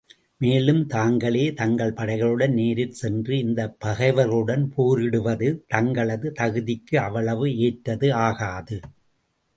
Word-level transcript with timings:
மேலும் 0.37 0.79
தாங்களே 0.85 1.43
தங்கள் 1.53 1.93
படைகளுடனே 1.93 2.47
நேரிற் 2.53 2.95
சென்று 2.95 3.37
இந்தப் 3.37 3.75
பகைவர்களுடன் 3.79 4.65
போரிடுவது 4.77 5.49
தங்களது 5.67 6.33
தகுதிக்கு 6.39 6.97
அவ்வளவு 6.97 7.57
ஏற்றது 7.59 8.09
ஆகாது. 8.21 8.79